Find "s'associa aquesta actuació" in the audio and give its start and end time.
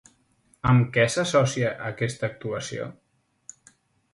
1.15-2.89